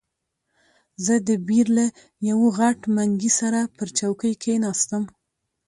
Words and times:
زه 1.05 1.13
د 1.27 1.29
بیر 1.47 1.67
له 1.77 1.85
یوه 2.29 2.47
غټ 2.59 2.79
منګي 2.95 3.31
سره 3.39 3.59
پر 3.75 3.87
چوکۍ 3.97 4.33
کښېناستم. 4.41 5.03